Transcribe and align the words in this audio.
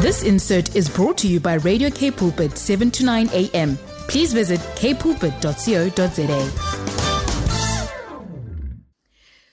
This 0.00 0.22
insert 0.22 0.74
is 0.74 0.88
brought 0.88 1.18
to 1.18 1.28
you 1.28 1.40
by 1.40 1.54
Radio 1.54 1.90
K 1.90 2.10
Pulpit 2.10 2.56
7 2.56 2.90
to 2.90 3.04
9 3.04 3.28
a.m. 3.32 3.78
Please 4.08 4.32
visit 4.32 4.60
kpulpit.co.za. 4.76 6.40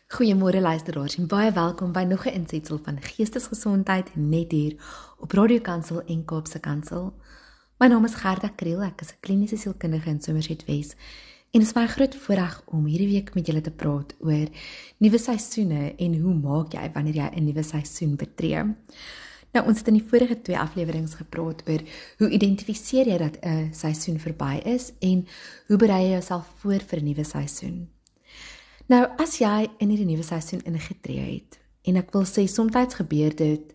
Goeiemôre 0.08 0.62
luisteraars 0.62 1.18
en 1.18 1.28
baie 1.28 1.52
welkom 1.52 1.92
by 1.92 2.04
nog 2.04 2.26
'n 2.26 2.34
insetsel 2.34 2.80
van 2.84 3.02
Geestesgesondheid 3.02 4.16
net 4.16 4.52
hier 4.52 4.76
op 5.20 5.32
Radio 5.32 5.60
Kansel 5.60 6.02
en 6.06 6.26
Kaapse 6.26 6.60
Kansel. 6.60 7.14
My 7.78 7.88
naam 7.88 8.06
is 8.06 8.16
Gerda 8.16 8.48
Kriel, 8.56 8.84
ek 8.84 9.02
is 9.02 9.12
'n 9.12 9.20
kliniese 9.20 9.58
sielkundige 9.58 10.10
in 10.10 10.22
Somerset 10.22 10.66
Wes. 10.66 10.96
En 11.56 11.62
dit 11.62 11.70
is 11.70 11.76
my 11.76 11.86
groot 11.88 12.16
voorreg 12.16 12.56
om 12.68 12.84
hierdie 12.84 13.14
week 13.14 13.30
met 13.34 13.48
julle 13.48 13.62
te 13.64 13.72
praat 13.72 14.10
oor 14.20 14.50
nuwe 15.00 15.20
seisoene 15.24 15.94
en 16.04 16.18
hoe 16.20 16.34
maak 16.36 16.74
jy 16.76 16.90
wanneer 16.92 17.16
jy 17.16 17.28
'n 17.32 17.46
nuwe 17.46 17.64
seisoen 17.64 18.18
betree. 18.20 18.64
Nou 19.54 19.64
ons 19.68 19.78
het 19.78 19.88
in 19.88 19.94
die 19.94 20.08
vorige 20.10 20.42
twee 20.42 20.60
afleweringe 20.60 21.16
gepraat 21.16 21.64
oor 21.70 21.82
hoe 22.18 22.30
identifiseer 22.30 23.08
jy 23.08 23.18
dat 23.18 23.38
'n 23.42 23.70
seisoen 23.72 24.20
verby 24.20 24.60
is 24.66 24.92
en 25.00 25.26
hoe 25.68 25.78
berei 25.78 26.04
jy 26.04 26.12
jouself 26.12 26.46
voor 26.60 26.80
vir 26.80 27.00
'n 27.00 27.04
nuwe 27.06 27.24
seisoen? 27.24 27.88
Nou 28.88 29.08
as 29.18 29.38
jy 29.38 29.70
in 29.78 29.90
hierdie 29.90 30.12
nuwe 30.12 30.24
seisoen 30.24 30.62
ingetree 30.66 31.34
het 31.34 31.60
en 31.84 31.96
ek 31.96 32.12
wil 32.12 32.26
sê 32.26 32.48
soms 32.48 32.96
gebeur 32.96 33.36
dit 33.36 33.74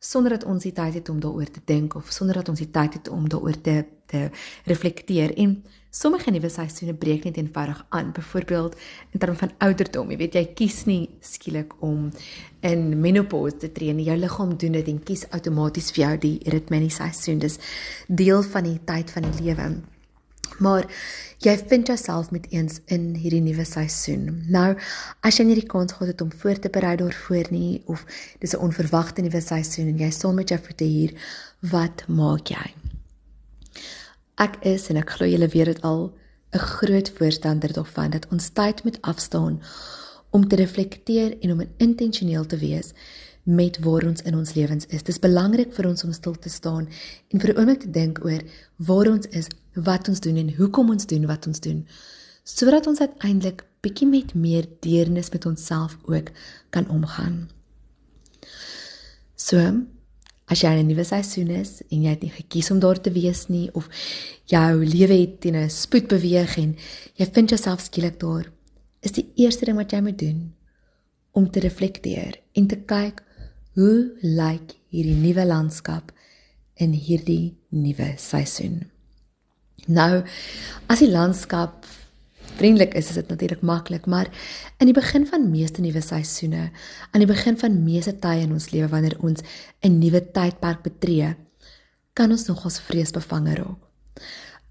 sonder 0.00 0.38
dat 0.38 0.48
ons 0.48 0.64
die 0.64 0.72
tyd 0.72 0.94
het 0.94 1.08
om 1.12 1.20
daaroor 1.20 1.50
te 1.50 1.60
dink 1.64 1.94
of 1.94 2.10
sonder 2.12 2.40
dat 2.40 2.48
ons 2.48 2.58
die 2.58 2.70
tyd 2.70 2.98
het 2.98 3.08
om 3.08 3.28
daaroor 3.28 3.60
te 3.60 3.84
te 4.10 4.30
reflekteer 4.66 5.36
en 5.38 5.60
Sommige 5.90 6.30
nuwe 6.30 6.46
seisoene 6.46 6.92
breek 6.94 7.24
net 7.26 7.36
eenvoudig 7.36 7.86
aan. 7.88 8.12
Byvoorbeeld 8.12 8.76
in 9.10 9.18
terme 9.18 9.36
van 9.36 9.50
ouderdom, 9.58 10.10
jy 10.10 10.18
weet 10.20 10.36
jy 10.38 10.42
kies 10.54 10.84
nie 10.86 11.08
skielik 11.18 11.74
om 11.82 12.12
in 12.62 12.92
menopause 13.02 13.58
te 13.64 13.72
tree 13.74 13.90
nie. 13.92 14.06
Jou 14.06 14.14
liggaam 14.20 14.52
doen 14.54 14.78
dit 14.78 14.90
en 14.92 15.00
kies 15.02 15.26
outomaties 15.34 15.90
vir 15.90 16.04
jou 16.04 16.12
die 16.28 16.36
ritme 16.54 16.78
in 16.78 16.86
die 16.86 16.94
seisoen. 16.94 17.42
Dis 17.42 17.58
deel 18.06 18.46
van 18.52 18.70
die 18.70 18.78
tyd 18.86 19.10
van 19.10 19.26
die 19.26 19.48
lewe. 19.48 19.66
Maar 20.60 20.84
jy 21.40 21.54
vind 21.70 21.88
jouself 21.88 22.30
met 22.30 22.46
eens 22.52 22.80
in 22.92 23.14
hierdie 23.16 23.40
nuwe 23.40 23.64
seisoen. 23.64 24.44
Nou, 24.52 24.74
as 25.24 25.38
jy 25.40 25.46
nie 25.48 25.56
die 25.56 25.68
kans 25.68 25.94
gehad 25.96 26.12
het 26.12 26.20
om 26.20 26.32
voor 26.42 26.60
te 26.60 26.68
berei 26.72 26.96
daarvoor 27.00 27.48
nie 27.50 27.82
of 27.86 28.04
dis 28.38 28.52
'n 28.54 28.60
onverwagte 28.60 29.22
nuwe 29.22 29.40
seisoen 29.40 29.88
en 29.88 29.98
jy 29.98 30.10
staan 30.10 30.34
met 30.34 30.48
jou 30.48 30.60
voete 30.60 30.84
hier, 30.84 31.12
wat 31.60 32.04
maak 32.08 32.48
jy? 32.48 32.74
Ek 34.36 34.56
is 34.64 34.88
en 34.88 34.96
ek 34.96 35.10
glo 35.10 35.26
julle 35.26 35.48
weet 35.48 35.64
dit 35.64 35.82
al 35.82 36.12
'n 36.52 36.58
groot 36.58 37.10
voorstander 37.16 37.72
daarvan 37.72 38.10
dat 38.10 38.26
ons 38.30 38.48
tyd 38.48 38.84
moet 38.84 38.98
afstaan 39.00 39.62
om 40.30 40.48
te 40.48 40.56
reflekteer 40.56 41.38
en 41.40 41.52
om 41.52 41.66
intentioneel 41.76 42.46
te 42.46 42.56
wees 42.56 42.92
met 43.42 43.78
waar 43.78 44.06
ons 44.06 44.22
in 44.22 44.36
ons 44.36 44.54
lewens 44.54 44.86
is. 44.86 45.02
Dit 45.02 45.08
is 45.08 45.18
belangrik 45.18 45.72
vir 45.74 45.88
ons 45.88 46.04
om 46.04 46.12
stil 46.12 46.34
te 46.38 46.48
staan 46.48 46.88
en 47.28 47.40
vir 47.40 47.50
'n 47.52 47.58
oomblik 47.58 47.80
te 47.80 47.90
dink 47.90 48.24
oor 48.24 48.42
waar 48.76 49.08
ons 49.08 49.26
is, 49.26 49.48
wat 49.74 50.08
ons 50.08 50.20
doen 50.20 50.36
en 50.36 50.54
hoekom 50.56 50.90
ons 50.90 51.06
doen 51.06 51.26
wat 51.26 51.46
ons 51.46 51.60
doen, 51.60 51.86
sodat 52.44 52.86
ons 52.86 53.00
uiteindelik 53.00 53.64
bietjie 53.84 54.08
met 54.08 54.34
meer 54.34 54.66
deernis 54.84 55.30
met 55.30 55.46
onsself 55.46 55.96
ook 56.04 56.30
kan 56.70 56.88
omgaan. 56.88 57.48
So, 59.36 59.56
as 60.50 60.60
jy 60.62 60.70
in 60.74 60.86
'n 60.86 60.86
nuwe 60.90 61.04
seisoen 61.04 61.50
is 61.50 61.82
en 61.90 62.02
jy 62.02 62.10
het 62.10 62.22
nie 62.22 62.30
gekies 62.30 62.70
om 62.70 62.80
daar 62.80 63.00
te 63.00 63.12
wees 63.12 63.48
nie 63.48 63.70
of 63.74 63.88
jou 64.44 64.84
lewe 64.84 65.14
het 65.14 65.40
teen 65.40 65.56
'n 65.56 65.70
spoed 65.70 66.08
beweeg 66.08 66.56
en 66.58 66.76
jy 67.14 67.26
vind 67.26 67.48
jouself 67.50 67.80
skielik 67.80 68.18
daar, 68.20 68.50
is 69.00 69.12
die 69.12 69.30
eerste 69.36 69.64
ding 69.64 69.76
wat 69.76 69.92
jy 69.92 70.00
moet 70.00 70.18
doen 70.18 70.52
om 71.32 71.50
te 71.50 71.60
reflekteer 71.60 72.40
en 72.52 72.66
te 72.66 72.76
kyk 72.76 73.22
hoe 73.74 74.10
lyk 74.22 74.74
hierdie 74.88 75.14
nuwe 75.14 75.46
landskap 75.46 76.12
in 76.74 76.92
hierdie 76.92 77.56
nuwe 77.68 78.14
seisoen. 78.16 78.89
Nou, 79.86 80.22
as 80.86 80.98
die 80.98 81.10
landskap 81.10 81.86
vriendelik 82.60 82.94
is, 82.94 83.08
is 83.08 83.14
dit 83.14 83.28
natuurlik 83.28 83.62
maklik, 83.64 84.06
maar 84.06 84.28
in 84.78 84.90
die 84.90 84.96
begin 84.96 85.26
van 85.26 85.50
meeste 85.50 85.80
nuwe 85.80 86.02
seisoene, 86.04 86.70
aan 87.10 87.24
die 87.24 87.30
begin 87.30 87.56
van 87.58 87.82
meeste 87.84 88.12
tye 88.20 88.44
in 88.44 88.52
ons 88.52 88.70
lewe 88.74 88.88
wanneer 88.92 89.16
ons 89.20 89.40
'n 89.82 89.98
nuwe 89.98 90.20
tydperk 90.20 90.82
betree, 90.82 91.34
kan 92.12 92.30
ons 92.30 92.46
nogals 92.46 92.80
vreesbevange 92.80 93.54
raak. 93.54 93.80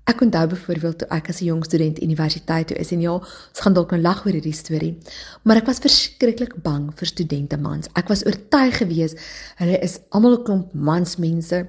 Ek 0.10 0.24
onthou 0.26 0.48
byvoorbeeld 0.50 0.98
toe 1.04 1.08
ek 1.14 1.28
as 1.30 1.40
'n 1.42 1.46
jong 1.46 1.66
student 1.66 2.02
universiteit 2.02 2.68
toe 2.68 2.78
is 2.78 2.92
en 2.92 3.02
ja, 3.02 3.12
ons 3.14 3.60
gaan 3.62 3.74
dalk 3.74 3.92
nou 3.92 4.02
lag 4.02 4.26
oor 4.26 4.34
hierdie 4.34 4.54
storie, 4.54 4.98
maar 5.44 5.58
ek 5.58 5.68
was 5.70 5.78
verskriklik 5.78 6.56
bang 6.64 6.90
vir 6.96 7.08
studente 7.08 7.58
mans. 7.58 7.88
Ek 7.94 8.08
was 8.08 8.26
oortuig 8.26 8.78
gewees 8.78 9.14
hulle 9.58 9.78
is 9.78 10.00
almal 10.10 10.40
'n 10.40 10.44
klomp 10.44 10.74
mansmense 10.74 11.68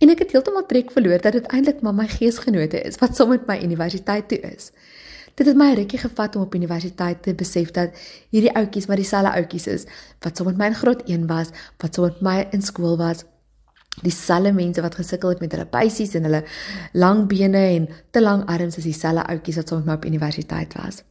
en 0.00 0.10
ek 0.10 0.18
het 0.18 0.32
heeltemal 0.32 0.66
trek 0.66 0.90
verloor 0.90 1.20
dat 1.22 1.32
dit 1.32 1.46
eintlik 1.46 1.80
maar 1.82 1.94
my 1.94 2.08
geesgenote 2.08 2.82
is 2.82 2.98
wat 2.98 3.16
saam 3.16 3.28
met 3.28 3.46
my 3.46 3.62
universiteit 3.62 4.28
toe 4.28 4.40
is. 4.40 4.72
Dit 5.36 5.46
het 5.46 5.56
my 5.56 5.74
rukkie 5.74 5.98
gevat 5.98 6.36
om 6.36 6.42
op 6.42 6.54
universiteit 6.54 7.22
te 7.22 7.34
besef 7.34 7.70
dat 7.70 7.90
hierdie 8.30 8.54
ouetjies 8.56 8.86
maar 8.86 8.96
dieselfde 8.96 9.30
ouetjies 9.30 9.66
is 9.66 9.86
wat 10.20 10.36
saam 10.36 10.46
met 10.46 10.56
my 10.56 10.66
in 10.66 10.74
graad 10.74 11.02
1 11.06 11.26
was, 11.26 11.48
wat 11.78 11.94
saam 11.94 12.04
met 12.04 12.20
my 12.20 12.48
in 12.50 12.62
skool 12.62 12.96
was. 12.96 13.24
Dieselfde 14.02 14.52
mense 14.52 14.82
wat 14.84 14.94
gesukkel 14.94 15.28
het 15.28 15.40
met 15.40 15.52
hulle 15.52 15.66
bysies 15.66 16.14
en 16.14 16.28
hulle 16.28 16.44
lang 16.92 17.26
bene 17.28 17.64
en 17.76 17.88
te 18.10 18.20
lang 18.20 18.44
arms 18.46 18.76
as 18.76 18.84
dieselfde 18.84 19.26
ouetjies 19.26 19.56
wat 19.56 19.68
saam 19.68 19.78
met 19.78 19.86
my 19.86 19.94
op 19.94 20.04
universiteit 20.04 20.74
was. 20.74 21.02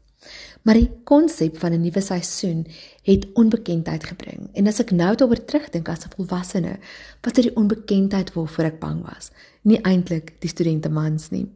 Maar 0.65 0.79
die 0.79 0.91
konsep 1.03 1.57
van 1.57 1.71
'n 1.71 1.81
nuwe 1.81 2.01
seisoen 2.01 2.67
het 3.01 3.27
onbekendheid 3.33 4.03
gebring. 4.03 4.49
En 4.53 4.67
as 4.67 4.79
ek 4.79 4.91
nou 4.91 5.15
daaroor 5.15 5.45
terugdink 5.45 5.89
as 5.89 6.05
'n 6.05 6.13
volwassene, 6.15 6.77
was 7.21 7.33
dit 7.33 7.43
die 7.43 7.55
onbekendheid 7.55 8.33
waarvoor 8.33 8.65
ek 8.65 8.79
bang 8.79 9.01
was, 9.13 9.31
nie 9.61 9.81
eintlik 9.81 10.33
die 10.39 10.49
studente 10.49 10.89
mans 10.89 11.29
nie. 11.29 11.47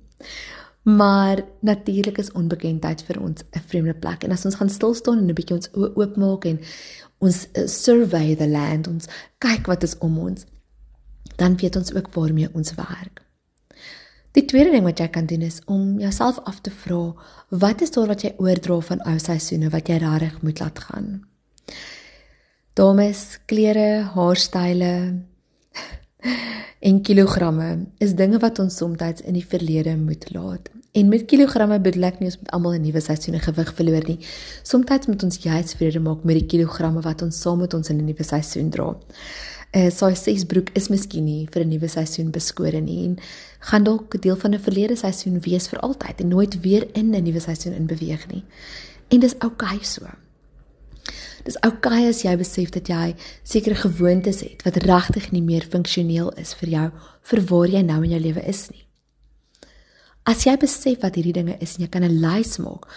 Maar 0.83 1.41
natuurlik 1.59 2.17
is 2.17 2.31
onbekendheid 2.31 3.01
vir 3.01 3.21
ons 3.21 3.43
'n 3.51 3.59
vreemde 3.67 3.93
plek 3.93 4.23
en 4.23 4.31
as 4.31 4.45
ons 4.45 4.55
gaan 4.55 4.69
stil 4.69 4.93
staan 4.93 5.17
en 5.17 5.25
'n 5.25 5.33
bietjie 5.33 5.55
ons 5.55 5.69
oë 5.71 5.95
oopmaak 5.95 6.45
en 6.45 6.59
ons 7.17 7.47
uh, 7.53 7.67
survey 7.67 8.35
the 8.35 8.47
land, 8.47 8.87
ons 8.87 9.07
kyk 9.37 9.65
wat 9.65 9.83
is 9.83 9.97
om 9.97 10.17
ons, 10.17 10.45
dan 11.39 11.55
weet 11.55 11.75
ons 11.79 11.93
ook 11.95 12.11
waarmee 12.13 12.49
ons 12.53 12.75
werk. 12.75 13.23
Die 14.37 14.45
tweede 14.45 14.71
ding 14.75 14.85
wat 14.85 14.99
jy 15.01 15.07
kan 15.09 15.25
doen 15.25 15.41
is 15.41 15.61
om 15.65 15.97
jouself 15.99 16.37
af 16.45 16.59
te 16.61 16.71
vra, 16.71 17.15
wat 17.49 17.81
is 17.81 17.91
daar 17.95 18.11
wat 18.11 18.21
jy 18.21 18.35
oordra 18.37 18.77
van 18.91 19.01
ou 19.09 19.15
seisoene 19.17 19.71
wat 19.73 19.89
jy 19.89 19.97
regtig 20.03 20.41
moet 20.45 20.61
laat 20.61 20.81
gaan? 20.85 21.07
Dames, 22.77 23.39
klere, 23.49 24.05
haarstyle 24.13 24.93
en 26.89 27.01
kilogramme 27.01 27.69
is 27.97 28.13
dinge 28.19 28.39
wat 28.43 28.61
ons 28.61 28.77
soms 28.77 29.23
in 29.25 29.39
die 29.39 29.45
verlede 29.45 29.97
moet 29.97 30.29
laat. 30.35 30.69
En 30.91 31.09
met 31.09 31.25
kilogramme 31.25 31.79
bedoel 31.81 32.07
ek 32.09 32.21
nie 32.21 32.29
ons 32.29 32.39
moet 32.39 32.53
almal 32.55 32.77
'n 32.77 32.85
nuwe 32.85 33.01
seisoen 33.01 33.39
gewig 33.39 33.73
verloor 33.73 34.05
nie. 34.07 34.19
Soms 34.63 35.07
moet 35.07 35.23
ons 35.23 35.37
juist 35.37 35.75
vrede 35.77 35.99
maak 35.99 36.23
met 36.23 36.39
die 36.39 36.45
kilogramme 36.45 37.01
wat 37.01 37.21
ons 37.21 37.41
saam 37.41 37.59
met 37.59 37.73
ons 37.73 37.89
in 37.89 37.97
'n 37.97 38.05
nuwe 38.05 38.23
seisoen 38.23 38.69
dra. 38.69 38.95
'n 39.73 39.91
Size 39.91 40.23
6 40.23 40.45
broek 40.45 40.69
is 40.73 40.89
miskien 40.89 41.25
nie 41.25 41.47
vir 41.51 41.63
'n 41.63 41.69
nuwe 41.69 41.87
seisoen 41.87 42.31
beskore 42.31 42.81
nie 42.81 43.05
en 43.05 43.19
gaan 43.59 43.83
dalk 43.83 44.21
deel 44.21 44.35
van 44.35 44.53
'n 44.53 44.59
verlede 44.59 44.95
seisoen 44.95 45.39
wees 45.39 45.67
vir 45.67 45.79
altyd 45.79 46.21
en 46.21 46.27
nooit 46.27 46.61
weer 46.61 46.87
in 46.93 47.15
'n 47.15 47.23
nuwe 47.23 47.39
seisoen 47.39 47.73
in 47.73 47.85
beweeg 47.85 48.27
nie. 48.27 48.43
En 49.09 49.19
dis 49.19 49.35
oukei 49.39 49.75
okay 49.75 49.83
so. 49.83 50.07
Dis 51.43 51.59
oukei 51.61 51.99
okay 51.99 52.07
as 52.07 52.21
jy 52.21 52.35
besef 52.37 52.69
dat 52.69 52.87
jy 52.87 53.15
sekere 53.43 53.75
gewoontes 53.75 54.41
het 54.41 54.63
wat 54.63 54.75
regtig 54.75 55.31
nie 55.31 55.41
meer 55.41 55.65
funksioneel 55.69 56.31
is 56.37 56.53
vir 56.53 56.69
jou 56.69 56.91
vir 57.21 57.41
waar 57.41 57.67
jy 57.67 57.81
nou 57.81 58.03
in 58.03 58.09
jou 58.09 58.21
lewe 58.21 58.47
is 58.47 58.69
nie. 58.69 58.85
As 60.23 60.43
jy 60.43 60.57
besef 60.57 61.01
wat 61.01 61.15
hierdie 61.15 61.33
dinge 61.33 61.57
is 61.61 61.75
en 61.77 61.81
jy 61.85 61.89
kan 61.89 62.03
'n 62.03 62.19
lys 62.21 62.57
maak 62.57 62.87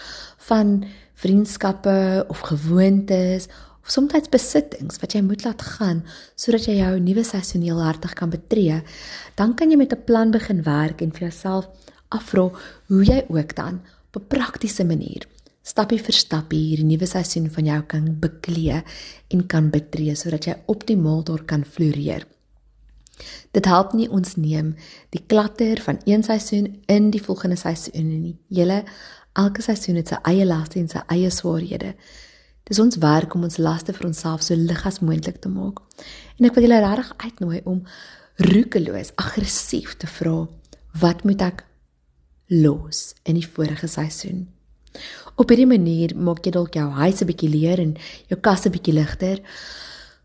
van 0.49 0.85
vriendskappe 1.15 2.25
of 2.29 2.41
gewoontes 2.41 3.49
of 3.83 3.91
soms 3.91 4.29
besittings 4.31 5.01
wat 5.01 5.15
jy 5.15 5.23
moet 5.23 5.45
laat 5.45 5.63
gaan 5.63 6.05
sodat 6.37 6.67
jy 6.67 6.79
jou 6.79 6.99
nuwe 7.01 7.25
seisoen 7.25 7.63
heel 7.63 7.83
hartig 7.83 8.15
kan 8.15 8.31
betree, 8.31 8.83
dan 9.35 9.55
kan 9.55 9.71
jy 9.71 9.77
met 9.77 9.93
'n 9.93 10.05
plan 10.05 10.31
begin 10.31 10.63
werk 10.63 11.03
en 11.03 11.13
vir 11.13 11.29
jouself 11.29 11.67
afvra 12.09 12.51
hoe 12.89 13.05
jy 13.05 13.25
ook 13.29 13.55
dan 13.57 13.81
op 14.13 14.23
'n 14.23 14.29
praktiese 14.29 14.85
manier 14.85 15.27
stappie 15.63 16.01
vir 16.03 16.17
stappie 16.17 16.61
hierdie 16.73 16.89
nuwe 16.89 17.07
seisoen 17.07 17.49
van 17.55 17.69
jou 17.71 17.81
kan 17.95 18.07
beklee 18.21 18.83
en 19.33 19.47
kan 19.47 19.71
betree 19.71 20.15
sodat 20.19 20.49
jy 20.49 20.57
optimaal 20.73 21.23
daar 21.27 21.45
kan 21.47 21.65
floreer. 21.65 22.27
Dit 23.55 23.69
help 23.71 23.93
nie 23.95 24.09
ons 24.11 24.35
neem 24.41 24.73
die 25.15 25.23
klatter 25.29 25.81
van 25.85 26.01
een 26.09 26.25
seisoen 26.27 26.83
in 26.91 27.11
die 27.15 27.23
volgende 27.23 27.57
seisoen 27.61 28.11
nie. 28.11 28.37
Julle 28.49 28.83
elke 29.39 29.63
seisoen 29.63 30.01
het 30.01 30.11
sy 30.11 30.19
eie 30.33 30.47
laste 30.49 30.81
en 30.81 30.91
sy 30.91 31.05
eie 31.15 31.31
swaarhede. 31.31 31.95
Dis 32.65 32.79
ons 32.79 32.97
werk 33.03 33.35
om 33.35 33.43
ons 33.43 33.59
laste 33.59 33.93
vir 33.93 34.07
onsself 34.07 34.43
so 34.43 34.55
lig 34.55 34.87
as 34.87 35.01
moontlik 35.01 35.41
te 35.43 35.51
maak. 35.51 35.83
En 36.39 36.47
ek 36.47 36.55
wil 36.55 36.69
julle 36.69 36.81
regtig 36.85 37.13
uitnooi 37.19 37.61
om 37.65 37.83
roekeloos 38.39 39.13
aggressief 39.21 39.97
te 40.01 40.07
vra, 40.07 40.47
wat 41.03 41.25
moet 41.25 41.43
ek 41.43 41.65
los 42.53 43.13
in 43.25 43.39
die 43.41 43.47
vorige 43.47 43.89
seisoen? 43.89 44.47
Op 45.41 45.49
hierdie 45.49 45.69
manier 45.69 46.13
maak 46.17 46.45
jy 46.45 46.53
dalk 46.53 46.75
jou 46.77 46.89
huis 47.01 47.23
'n 47.23 47.27
bietjie 47.27 47.49
leer 47.51 47.81
en 47.81 47.97
jou 48.29 48.39
kas 48.41 48.67
'n 48.67 48.73
bietjie 48.73 48.95
ligter. 48.95 49.41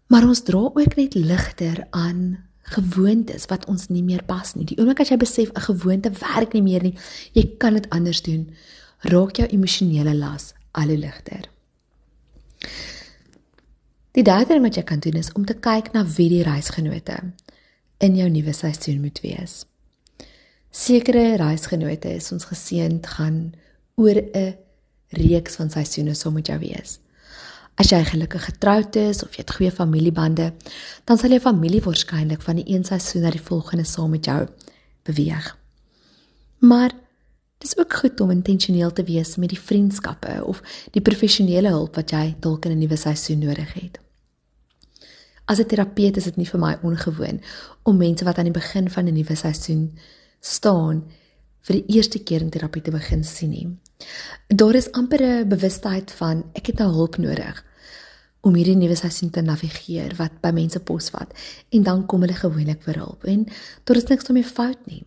Maar 0.07 0.27
ons 0.27 0.43
dra 0.43 0.59
ook 0.59 0.95
net 0.95 1.15
ligter 1.15 1.87
aan 1.91 2.37
gewoontes 2.61 3.45
wat 3.47 3.65
ons 3.65 3.87
nie 3.87 4.03
meer 4.03 4.23
pas 4.23 4.55
nie. 4.55 4.65
Die 4.65 4.77
oomblik 4.77 4.99
as 4.99 5.09
jy 5.09 5.17
besef 5.17 5.51
'n 5.51 5.67
gewoonte 5.71 6.11
werk 6.11 6.53
nie 6.53 6.61
meer 6.61 6.83
nie, 6.83 6.97
jy 7.33 7.55
kan 7.57 7.73
dit 7.73 7.89
anders 7.89 8.21
doen, 8.21 8.49
raak 8.99 9.37
jou 9.37 9.47
emosionele 9.47 10.15
las 10.15 10.53
al 10.71 10.87
hoe 10.87 10.97
ligter. 10.97 11.56
Die 14.17 14.23
derde 14.23 14.53
ding 14.53 14.63
wat 14.65 14.75
jy 14.75 14.83
kan 14.83 14.99
doen 14.99 15.19
is 15.19 15.31
om 15.37 15.45
te 15.45 15.53
kyk 15.53 15.91
na 15.93 16.05
wie 16.17 16.29
die 16.29 16.43
reisgenote 16.43 17.17
in 18.01 18.15
jou 18.17 18.29
nuwe 18.29 18.53
seisoen 18.53 19.01
moet 19.01 19.19
wees. 19.21 19.65
Sekere 20.73 21.35
reisgenote 21.37 22.09
is 22.13 22.31
ons 22.31 22.45
geseënd 22.49 23.07
gaan 23.17 23.53
oor 23.95 24.17
'n 24.17 24.55
reeks 25.09 25.55
van 25.55 25.69
seisoene 25.69 26.13
saam 26.13 26.33
met 26.33 26.47
jou 26.47 26.59
wees. 26.59 26.99
As 27.77 27.89
jy 27.89 28.03
gelukkig 28.03 28.45
getroud 28.45 28.95
is 28.95 29.23
of 29.23 29.35
jy 29.35 29.43
het 29.45 29.53
goeie 29.53 29.71
familiebande, 29.71 30.53
dan 31.05 31.17
sal 31.17 31.29
jou 31.29 31.39
familie 31.39 31.81
waarskynlik 31.81 32.41
van 32.41 32.55
die 32.55 32.73
een 32.73 32.83
seisoen 32.83 33.21
na 33.21 33.29
die 33.29 33.41
volgende 33.41 33.85
saam 33.85 34.09
met 34.09 34.25
jou 34.25 34.47
beweeg. 35.03 35.57
Maar 36.59 36.91
ook 37.79 37.93
goed 37.93 38.19
om 38.21 38.31
intentioneel 38.31 38.93
te 38.93 39.03
wees 39.03 39.35
met 39.35 39.49
die 39.49 39.59
vriendskappe 39.59 40.43
of 40.45 40.61
die 40.91 41.01
professionele 41.01 41.69
hulp 41.69 41.95
wat 41.95 42.11
jy 42.11 42.35
dalk 42.39 42.65
in 42.65 42.71
'n 42.71 42.77
nuwe 42.79 42.97
seisoen 42.97 43.39
nodig 43.39 43.73
het. 43.73 43.99
As 45.45 45.59
'n 45.59 45.65
terapeut 45.65 46.17
is 46.17 46.23
dit 46.23 46.35
nie 46.35 46.49
vir 46.49 46.59
my 46.59 46.77
ongewoon 46.81 47.41
om 47.83 47.97
mense 47.97 48.25
wat 48.25 48.37
aan 48.37 48.51
die 48.51 48.59
begin 48.61 48.89
van 48.89 49.05
'n 49.05 49.13
nuwe 49.13 49.35
seisoen 49.35 49.97
staan 50.39 51.03
vir 51.61 51.75
die 51.75 51.95
eerste 51.95 52.19
keer 52.19 52.41
in 52.41 52.49
terapie 52.49 52.81
te 52.81 52.91
begin 52.91 53.23
sien 53.23 53.49
nie. 53.49 53.77
Daar 54.47 54.75
is 54.75 54.91
amper 54.91 55.21
'n 55.21 55.47
bewustheid 55.47 56.11
van 56.11 56.43
ek 56.53 56.65
het 56.65 56.77
nou 56.77 56.91
hulp 56.91 57.17
nodig 57.17 57.65
om 58.41 58.55
hierdie 58.55 58.75
nuwe 58.75 58.95
seisoen 58.95 59.29
te 59.29 59.41
navigeer 59.41 60.15
wat 60.15 60.41
by 60.41 60.51
mense 60.51 60.79
posvat 60.79 61.33
en 61.69 61.83
dan 61.83 62.05
kom 62.05 62.21
hulle 62.21 62.37
gewoonlik 62.37 62.83
vir 62.83 62.95
hulp 62.95 63.23
en 63.23 63.45
daar 63.83 63.97
is 63.97 64.09
niks 64.09 64.29
om 64.29 64.33
mee 64.33 64.43
fout 64.43 64.85
nie. 64.85 65.03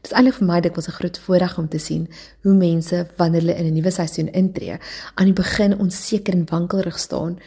Dit 0.00 0.10
is 0.10 0.16
eintlik 0.16 0.38
vir 0.38 0.46
my 0.46 0.60
dit 0.60 0.74
was 0.74 0.88
'n 0.88 0.98
groot 0.98 1.18
voorreg 1.18 1.58
om 1.58 1.68
te 1.68 1.78
sien 1.78 2.08
hoe 2.42 2.54
mense 2.54 3.06
wanneer 3.16 3.40
hulle 3.40 3.56
in 3.56 3.66
'n 3.66 3.72
nuwe 3.72 3.90
seisoen 3.90 4.32
intree 4.32 4.78
aan 5.14 5.26
die 5.26 5.42
begin 5.42 5.78
onseker 5.78 6.34
en 6.34 6.46
wankelrig 6.50 6.98
staan 6.98 7.38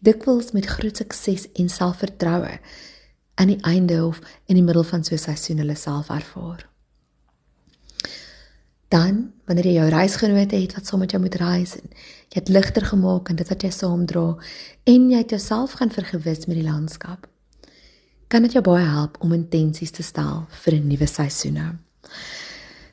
dikwels 0.00 0.52
met 0.52 0.66
groot 0.66 0.96
sukses 0.96 1.48
en 1.52 1.68
selfvertroue 1.68 2.60
aan 3.34 3.46
die 3.46 3.62
einde 3.62 4.06
of 4.06 4.20
in 4.46 4.54
die 4.54 4.64
middel 4.64 4.84
van 4.84 5.04
so 5.04 5.14
'n 5.14 5.18
seisoen 5.18 5.58
hulle 5.58 5.74
self 5.74 6.08
ervaar. 6.08 6.68
Dan, 8.88 9.32
wanneer 9.44 9.66
jy 9.66 9.72
jou 9.72 9.88
reisgenote 9.88 10.56
het 10.56 10.74
wat 10.74 10.86
saam 10.86 10.98
met 10.98 11.10
jou 11.10 11.22
moet 11.22 11.34
reis 11.34 11.76
en 11.76 11.90
jy 12.28 12.38
het 12.40 12.48
ligter 12.48 12.84
gemaak 12.84 13.28
en 13.28 13.36
dit 13.36 13.48
wat 13.48 13.62
jy 13.62 13.70
saam 13.70 14.06
dra 14.06 14.36
en 14.84 15.10
jy 15.10 15.16
het 15.16 15.30
jouself 15.30 15.72
gaan 15.72 15.90
vergewis 15.90 16.46
met 16.46 16.56
die 16.56 16.70
landskap, 16.70 17.28
kan 18.28 18.42
dit 18.42 18.52
jou 18.52 18.62
baie 18.62 18.86
help 18.86 19.16
om 19.20 19.32
intensies 19.32 19.90
te 19.90 20.02
stel 20.02 20.46
vir 20.48 20.74
'n 20.74 20.86
nuwe 20.86 21.06
seisoen. 21.06 21.87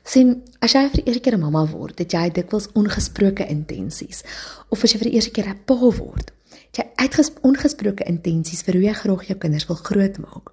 Sien, 0.06 0.36
as 0.62 0.74
jy 0.76 0.84
vir 0.86 1.00
die 1.00 1.06
eerste 1.08 1.22
keer 1.22 1.34
'n 1.34 1.40
mamma 1.40 1.66
word, 1.66 1.98
het 1.98 2.12
jy 2.12 2.30
dikwels 2.30 2.68
ongesproke 2.74 3.46
intensies. 3.46 4.22
Of 4.70 4.84
as 4.84 4.92
jy 4.92 4.98
vir 4.98 5.10
die 5.10 5.16
eerste 5.16 5.30
keer 5.30 5.48
'n 5.48 5.58
pa 5.66 5.74
word, 5.74 6.30
het 6.70 6.76
jy 6.76 6.86
uitgesproke 6.96 8.04
intensies 8.06 8.62
vir 8.62 8.74
hoe 8.74 8.82
jy 8.82 8.92
graag 8.92 9.26
jou 9.26 9.38
kinders 9.38 9.66
wil 9.66 9.76
grootmaak. 9.76 10.52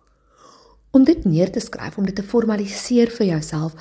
Om 0.92 1.04
dit 1.04 1.26
neer 1.26 1.52
te 1.52 1.60
skryf, 1.60 1.98
om 1.98 2.06
dit 2.06 2.16
te 2.16 2.24
formaliseer 2.24 3.10
vir 3.10 3.28
jouself, 3.28 3.74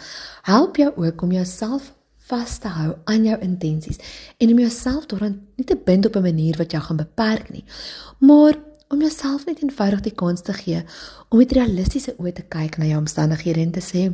help 0.43 0.77
jou 0.77 0.93
ook 0.97 1.23
om 1.23 1.33
jouself 1.33 1.93
vas 2.19 2.59
te 2.59 2.69
hou 2.69 2.97
aan 3.05 3.25
jou 3.25 3.39
intensies 3.41 3.99
en 4.39 4.51
om 4.51 4.59
jouself 4.59 5.07
daaraan 5.07 5.41
nie 5.57 5.67
te 5.67 5.77
bind 5.77 6.07
op 6.07 6.17
'n 6.17 6.23
manier 6.23 6.57
wat 6.57 6.71
jou 6.71 6.83
gaan 6.83 6.97
beperk 6.97 7.51
nie, 7.51 7.65
maar 8.21 8.55
om 8.89 9.01
jouself 9.01 9.47
net 9.47 9.63
eenvoudig 9.63 10.01
die 10.01 10.15
kans 10.15 10.43
te 10.43 10.53
gee 10.53 10.85
om 11.29 11.39
met 11.39 11.53
realistiese 11.53 12.15
oë 12.19 12.33
te 12.33 12.43
kyk 12.43 12.77
na 12.79 12.85
jou 12.85 12.99
omstandighede 12.99 13.61
en 13.61 13.71
te 13.71 13.81
sê 13.81 14.13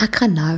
ek 0.00 0.20
gaan 0.22 0.32
nou 0.36 0.52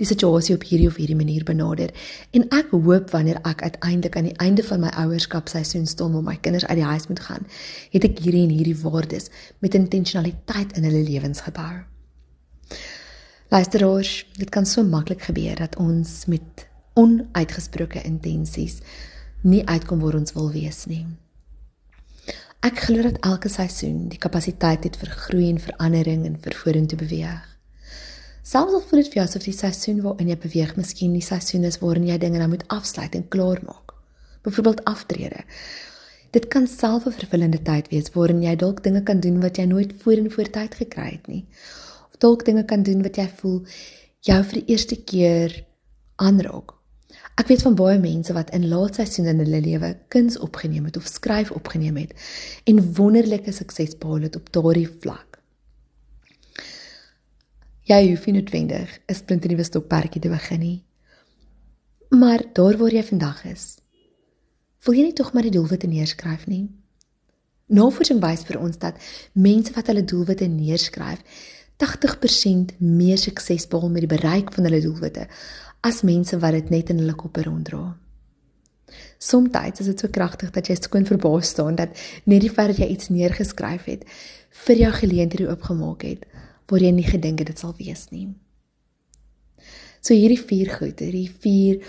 die 0.00 0.08
situasie 0.08 0.54
op 0.56 0.64
hierdie 0.64 0.88
of 0.88 0.96
hierdie 1.00 1.18
manier 1.18 1.44
benader 1.44 1.92
en 2.36 2.46
ek 2.56 2.72
hoop 2.72 3.10
wanneer 3.12 3.40
ek 3.48 3.64
uiteindelik 3.66 4.16
aan 4.16 4.30
die 4.30 4.38
einde 4.42 4.64
van 4.64 4.80
my 4.84 4.92
ouerskap 5.02 5.50
seisoen 5.52 5.86
staan 5.90 6.16
om 6.16 6.24
my 6.24 6.36
kinders 6.40 6.66
uit 6.66 6.78
die 6.80 6.88
huis 6.88 7.08
moet 7.10 7.20
gaan 7.26 7.44
het 7.92 8.06
ek 8.08 8.22
hierdie 8.24 8.46
en 8.46 8.54
hierdie 8.56 8.78
waardes 8.80 9.28
met 9.64 9.76
intentionaliteit 9.76 10.76
in 10.78 10.88
hulle 10.88 11.02
lewens 11.04 11.44
gebou. 11.44 11.74
Luisteraars 13.52 14.14
dit 14.38 14.50
kan 14.50 14.66
so 14.66 14.82
maklik 14.82 15.28
gebeur 15.28 15.60
dat 15.60 15.76
ons 15.82 16.24
met 16.30 16.66
onuitgesproke 16.96 18.02
intensies 18.02 18.80
nie 19.44 19.62
uitkom 19.68 20.00
waar 20.00 20.16
ons 20.18 20.32
wil 20.34 20.48
wees 20.54 20.86
nie. 20.90 21.04
Ek 22.64 22.80
glo 22.88 23.04
dat 23.04 23.20
elke 23.20 23.52
seisoen 23.52 24.08
die 24.10 24.18
kapasiteit 24.18 24.88
het 24.88 24.96
vir 24.98 25.12
groei 25.26 25.50
en 25.52 25.60
verandering 25.62 26.24
en 26.26 26.40
vir 26.42 26.56
vorentoe 26.64 26.98
beweeg 26.98 27.44
Selfs 28.56 28.72
al 28.72 28.84
voel 28.88 29.02
dit 29.02 29.08
vir 29.12 29.18
jou 29.18 29.24
asof 29.26 29.42
die 29.44 29.52
seisoen 29.52 29.98
waarin 30.00 30.30
jy 30.30 30.34
beweeg 30.40 30.70
miskien 30.78 31.12
die 31.12 31.24
seisoen 31.24 31.66
is 31.68 31.76
waarin 31.82 32.06
jy 32.08 32.14
dinge 32.22 32.38
nou 32.40 32.46
moet 32.48 32.62
afsluit 32.72 33.12
en 33.18 33.26
klaar 33.34 33.58
maak. 33.66 33.92
Byvoorbeeld 34.46 34.80
aftrede. 34.88 35.42
Dit 36.32 36.46
kan 36.54 36.64
self 36.66 37.04
'n 37.04 37.12
vervullende 37.18 37.60
tyd 37.66 37.90
wees 37.92 38.08
waarin 38.14 38.40
jy 38.42 38.54
dalk 38.56 38.80
dinge 38.82 39.02
kan 39.02 39.20
doen 39.20 39.42
wat 39.42 39.60
jy 39.60 39.66
nooit 39.66 39.92
voor 40.00 40.16
en 40.16 40.30
voor 40.30 40.50
tyd 40.56 40.74
gekry 40.74 41.10
het 41.10 41.26
nie. 41.26 41.44
Of 42.08 42.16
dalk 42.18 42.44
dinge 42.44 42.64
kan 42.64 42.82
doen 42.82 43.02
wat 43.02 43.16
jy 43.16 43.28
voel 43.28 43.60
jou 44.20 44.42
vir 44.44 44.54
die 44.60 44.72
eerste 44.72 44.96
keer 44.96 45.64
aanraak. 46.16 46.72
Ek 47.36 47.48
weet 47.48 47.62
van 47.62 47.74
baie 47.74 47.98
mense 47.98 48.32
wat 48.32 48.50
in 48.50 48.68
laat 48.68 48.94
seisoene 48.94 49.36
in 49.36 49.38
hulle 49.44 49.60
lewe 49.60 49.96
kuns 50.08 50.38
opgeneem 50.38 50.84
het 50.84 50.96
of 50.96 51.06
skryf 51.06 51.50
opgeneem 51.50 51.96
het 51.96 52.12
en 52.64 52.94
wonderlike 52.94 53.52
sukses 53.52 53.98
behaal 53.98 54.22
het 54.22 54.36
op 54.36 54.52
daardie 54.52 54.88
vlak. 54.88 55.35
Jy 57.86 58.00
hoef 58.08 58.24
nie 58.26 58.32
noodwendig 58.34 58.98
'n 59.06 59.14
splinter 59.14 59.50
nuwe 59.50 59.64
stokperdjie 59.64 60.20
te 60.20 60.28
begin 60.28 60.58
nie. 60.60 60.84
Maar 62.10 62.42
daar 62.52 62.76
waar 62.76 62.90
jy 62.90 63.02
vandag 63.02 63.44
is, 63.44 63.78
wil 64.82 64.94
jy 64.94 65.02
nie 65.02 65.12
tog 65.12 65.32
maar 65.32 65.42
die 65.42 65.54
doelwitte 65.54 65.86
neerskryf 65.86 66.46
nie? 66.46 66.66
Navorsing 67.66 68.20
wys 68.20 68.42
vir 68.42 68.58
ons 68.58 68.78
dat 68.78 68.98
mense 69.32 69.72
wat 69.72 69.86
hulle 69.86 70.04
doelwitte 70.04 70.46
neerskryf, 70.46 71.22
80% 71.76 72.74
meer 72.78 73.18
sukses 73.18 73.68
behaal 73.68 73.90
met 73.90 74.02
die 74.02 74.16
bereik 74.16 74.52
van 74.52 74.64
hulle 74.64 74.80
doelwitte 74.80 75.28
as 75.80 76.02
mense 76.02 76.38
wat 76.38 76.52
dit 76.52 76.70
net 76.70 76.90
in 76.90 76.98
hulle 76.98 77.14
koppe 77.14 77.42
ronddra. 77.42 77.96
Somstyds 79.18 79.80
is 79.80 79.86
dit 79.86 80.00
so 80.00 80.08
kragtig 80.08 80.50
dat 80.50 80.66
jy 80.66 80.74
skoon 80.74 81.06
verbaas 81.06 81.48
staan 81.48 81.74
dat 81.74 81.94
net 82.24 82.40
die 82.40 82.50
feit 82.50 82.66
dat 82.66 82.78
jy 82.78 82.86
iets 82.86 83.08
neergeskryf 83.08 83.84
het 83.84 84.04
vir 84.66 84.76
jou 84.76 84.92
geleenthede 84.92 85.48
oopgemaak 85.48 86.02
het 86.02 86.26
waar 86.70 86.82
jy 86.82 86.92
nie 86.94 87.06
gedink 87.06 87.42
het 87.42 87.52
dit 87.52 87.62
sal 87.62 87.74
wees 87.78 88.08
nie. 88.10 88.28
So 90.00 90.14
hierdie 90.14 90.40
vier 90.40 90.70
goed, 90.78 91.00
hierdie 91.02 91.30
vier 91.42 91.82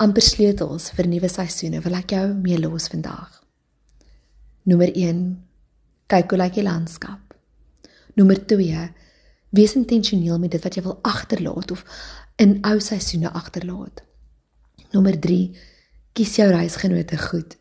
amper 0.00 0.24
sleutels 0.24 0.90
vir 0.96 1.08
nuwe 1.10 1.28
seisoene 1.28 1.82
wil 1.84 1.98
ek 1.98 2.14
jou 2.14 2.26
mee 2.38 2.58
los 2.60 2.88
vandag. 2.92 3.40
Nommer 4.70 4.92
1: 4.94 5.24
kyk 6.10 6.30
hoe 6.30 6.40
lyk 6.40 6.56
die 6.58 6.66
landskap. 6.66 7.34
Nommer 8.16 8.38
2: 8.46 8.86
wees 9.56 9.74
intentioneel 9.74 10.38
met 10.38 10.54
dit 10.54 10.62
wat 10.64 10.78
jy 10.78 10.84
wil 10.86 10.98
agterlaat 11.02 11.74
of 11.74 11.84
in 12.40 12.58
ou 12.66 12.78
seisoene 12.80 13.32
agterlaat. 13.34 14.04
Nommer 14.94 15.18
3: 15.18 15.50
kies 16.14 16.36
jou 16.38 16.48
reisgenote 16.50 17.18
goed. 17.18 17.58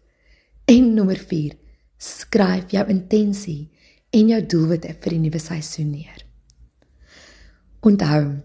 En 0.70 0.94
nommer 0.94 1.18
4: 1.18 1.58
skryf 1.98 2.72
jou 2.72 2.88
intensie 2.94 3.70
en 4.16 4.34
jou 4.36 4.42
doelwitte 4.46 4.96
vir 5.02 5.18
die 5.18 5.24
nuwe 5.28 5.42
seisoen 5.42 5.92
neer. 5.92 6.29
Onthou, 7.80 8.36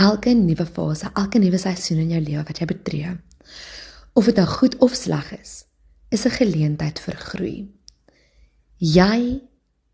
elke 0.00 0.32
nuwe 0.34 0.66
fase, 0.66 1.10
elke 1.12 1.38
nuwe 1.38 1.58
seisoen 1.60 1.98
in 2.06 2.14
jou 2.14 2.20
lewe 2.24 2.44
wat 2.48 2.60
jy 2.62 2.68
betree, 2.70 3.10
of 4.16 4.30
dit 4.30 4.38
nou 4.40 4.46
goed 4.48 4.78
of 4.84 4.94
sleg 4.96 5.32
is, 5.36 5.64
is 6.08 6.24
'n 6.24 6.38
geleentheid 6.40 6.98
vir 6.98 7.16
groei. 7.16 7.68
Jy 8.78 9.42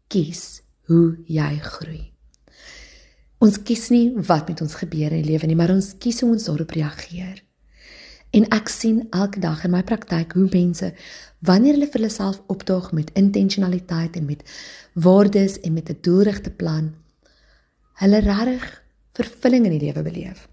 kies 0.09 0.63
hoe 0.87 1.19
jy 1.27 1.59
groei. 1.59 2.13
Ons 3.39 3.63
kies 3.63 3.89
nie 3.91 4.13
wat 4.15 4.49
met 4.49 4.61
ons 4.61 4.75
gebeur 4.75 5.13
in 5.13 5.23
die 5.23 5.31
lewe 5.33 5.47
nie, 5.47 5.57
maar 5.57 5.71
ons 5.71 5.95
kies 5.99 6.21
hoe 6.21 6.31
ons 6.31 6.45
daarop 6.45 6.71
reageer. 6.71 7.43
En 8.31 8.47
ek 8.55 8.69
sien 8.69 9.09
elke 9.11 9.41
dag 9.41 9.65
in 9.65 9.71
my 9.71 9.83
praktyk 9.83 10.33
hoe 10.33 10.49
mense 10.53 10.93
wanneer 11.41 11.75
hulle 11.75 11.87
vir 11.87 12.01
hulle 12.01 12.11
self 12.11 12.43
opdaag 12.47 12.93
met 12.93 13.11
intentionaliteit 13.19 14.17
en 14.17 14.25
met 14.25 14.45
waardes 14.95 15.61
en 15.61 15.73
met 15.73 15.91
'n 15.91 15.99
doelgerigte 16.01 16.51
plan, 16.51 16.95
hulle 18.01 18.21
regtig 18.25 18.67
vervulling 19.19 19.67
in 19.69 19.75
die 19.77 19.85
lewe 19.87 20.03
beleef. 20.07 20.47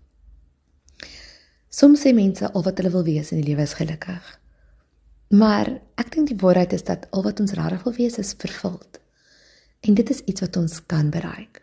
Soms 1.71 2.01
sê 2.03 2.13
mense 2.15 2.47
al 2.47 2.65
wat 2.65 2.79
hulle 2.81 2.91
wil 2.91 3.05
wees 3.07 3.31
in 3.31 3.41
die 3.41 3.49
lewe 3.51 3.63
is 3.67 3.77
gelukkig. 3.77 4.23
Maar 5.37 5.69
ek 5.99 6.11
dink 6.15 6.31
die 6.31 6.39
waarheid 6.41 6.73
is 6.75 6.85
dat 6.87 7.05
al 7.11 7.25
wat 7.27 7.39
ons 7.43 7.55
regtig 7.55 7.83
wil 7.85 7.95
wees 7.99 8.17
is 8.19 8.33
vervuld. 8.39 8.99
En 9.85 9.95
dit 9.95 10.09
is 10.09 10.23
iets 10.25 10.43
wat 10.43 10.57
ons 10.57 10.79
kan 10.89 11.11
bereik. 11.13 11.61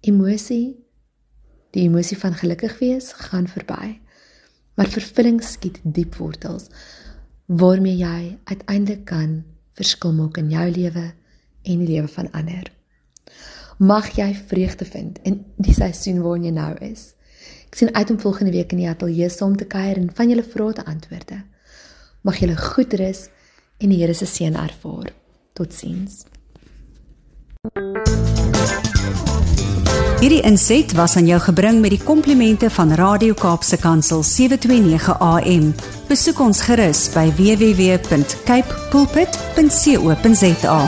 Emosie, 0.00 0.78
die 1.76 1.84
emosie 1.86 2.18
van 2.18 2.34
gelukkig 2.34 2.78
wees 2.80 3.12
gaan 3.28 3.48
verby. 3.48 3.98
Maar 4.78 4.90
vervulling 4.92 5.42
skiet 5.44 5.80
diep 5.82 6.16
wortels 6.20 6.68
waarmee 7.48 7.96
jy 7.96 8.36
uiteindelik 8.44 9.06
kan 9.08 9.38
verskil 9.78 10.12
maak 10.12 10.36
in 10.36 10.50
jou 10.52 10.66
lewe 10.68 11.04
en 11.64 11.80
die 11.80 11.88
lewe 11.88 12.08
van 12.12 12.28
ander. 12.36 12.68
Mag 13.78 14.10
jy 14.16 14.32
vreugde 14.34 14.84
vind 14.84 15.18
in 15.22 15.44
die 15.56 15.74
seisoen 15.74 16.18
waarin 16.22 16.48
jy 16.48 16.50
nou 16.50 16.72
is. 16.82 17.14
Ek 17.68 17.76
sien 17.78 17.92
uit 17.94 18.10
om 18.10 18.18
volgende 18.18 18.50
week 18.50 18.72
in 18.74 18.80
die 18.82 18.88
ateljee 18.90 19.28
saam 19.30 19.54
te 19.56 19.68
kuier 19.70 20.00
en 20.00 20.10
van 20.14 20.30
julle 20.32 20.42
vrae 20.42 20.72
te 20.74 20.84
antwoorde. 20.84 21.38
Mag 22.26 22.40
julle 22.42 22.56
goed 22.58 22.92
rus 22.98 23.28
en 23.78 23.92
die 23.94 24.00
Here 24.00 24.14
se 24.14 24.26
seën 24.26 24.56
ervaar. 24.58 25.12
Totsiens. 25.54 26.24
Hierdie 30.18 30.42
inset 30.42 30.92
was 30.98 31.14
aan 31.16 31.30
jou 31.30 31.38
gebring 31.38 31.78
met 31.80 31.94
die 31.94 32.02
komplimente 32.02 32.70
van 32.74 32.90
Radio 32.98 33.34
Kaapse 33.38 33.78
Kansel 33.78 34.24
729 34.26 35.14
AM. 35.22 35.70
Besoek 36.10 36.42
ons 36.42 36.64
gerus 36.66 37.06
by 37.14 37.30
www.cape 37.38 38.82
pulpit.co.za. 38.90 40.82